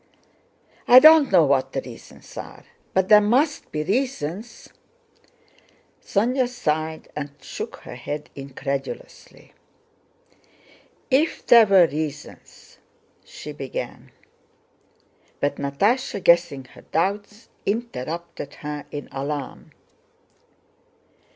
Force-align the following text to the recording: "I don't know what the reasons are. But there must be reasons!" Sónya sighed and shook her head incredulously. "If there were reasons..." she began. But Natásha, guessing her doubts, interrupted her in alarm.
"I 0.87 0.97
don't 0.97 1.31
know 1.31 1.45
what 1.45 1.73
the 1.73 1.81
reasons 1.83 2.35
are. 2.35 2.63
But 2.91 3.07
there 3.09 3.21
must 3.21 3.71
be 3.71 3.83
reasons!" 3.83 4.69
Sónya 6.03 6.47
sighed 6.47 7.09
and 7.15 7.29
shook 7.39 7.75
her 7.85 7.93
head 7.93 8.31
incredulously. 8.33 9.53
"If 11.11 11.45
there 11.45 11.67
were 11.67 11.85
reasons..." 11.85 12.79
she 13.23 13.51
began. 13.51 14.11
But 15.39 15.57
Natásha, 15.57 16.23
guessing 16.23 16.63
her 16.73 16.81
doubts, 16.81 17.49
interrupted 17.67 18.55
her 18.55 18.87
in 18.89 19.07
alarm. 19.11 19.71